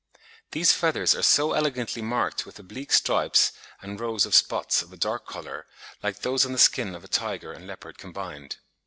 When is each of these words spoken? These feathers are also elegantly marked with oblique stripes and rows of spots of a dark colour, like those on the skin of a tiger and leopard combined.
These 0.49 0.73
feathers 0.73 1.13
are 1.13 1.19
also 1.19 1.51
elegantly 1.51 2.01
marked 2.01 2.43
with 2.47 2.57
oblique 2.57 2.91
stripes 2.91 3.51
and 3.83 3.99
rows 3.99 4.25
of 4.25 4.33
spots 4.33 4.81
of 4.81 4.91
a 4.91 4.97
dark 4.97 5.27
colour, 5.27 5.67
like 6.01 6.21
those 6.21 6.43
on 6.43 6.53
the 6.53 6.57
skin 6.57 6.95
of 6.95 7.03
a 7.03 7.07
tiger 7.07 7.51
and 7.53 7.67
leopard 7.67 7.99
combined. 7.99 8.57